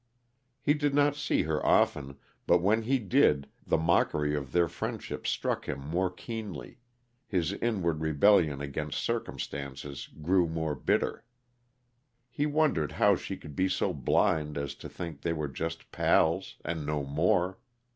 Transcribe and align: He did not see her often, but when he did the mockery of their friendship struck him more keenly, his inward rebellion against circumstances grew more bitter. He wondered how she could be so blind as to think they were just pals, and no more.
He 0.63 0.73
did 0.73 0.95
not 0.95 1.15
see 1.15 1.43
her 1.43 1.63
often, 1.63 2.17
but 2.47 2.59
when 2.63 2.81
he 2.81 2.97
did 2.97 3.47
the 3.67 3.77
mockery 3.77 4.35
of 4.35 4.51
their 4.51 4.67
friendship 4.67 5.27
struck 5.27 5.69
him 5.69 5.79
more 5.79 6.09
keenly, 6.09 6.79
his 7.27 7.53
inward 7.53 8.01
rebellion 8.01 8.61
against 8.61 8.97
circumstances 9.03 10.09
grew 10.23 10.47
more 10.49 10.73
bitter. 10.73 11.23
He 12.31 12.47
wondered 12.47 12.93
how 12.93 13.15
she 13.15 13.37
could 13.37 13.55
be 13.55 13.69
so 13.69 13.93
blind 13.93 14.57
as 14.57 14.73
to 14.77 14.89
think 14.89 15.21
they 15.21 15.33
were 15.33 15.47
just 15.47 15.91
pals, 15.91 16.55
and 16.65 16.83
no 16.83 17.03
more. 17.05 17.59